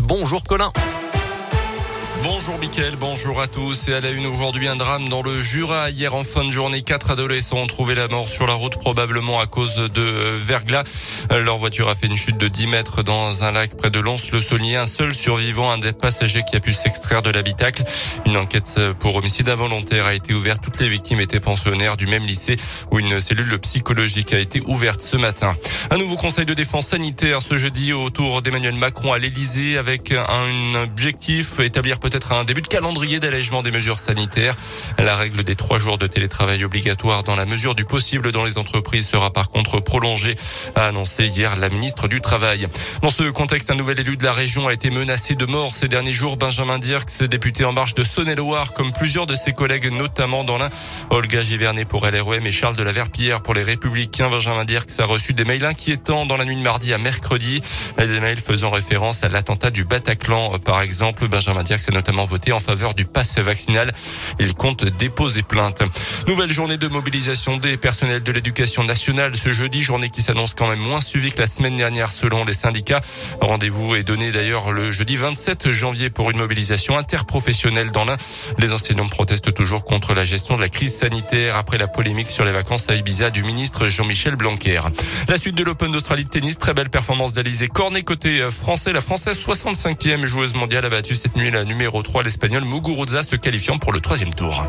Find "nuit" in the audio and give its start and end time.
56.46-56.56, 91.34-91.50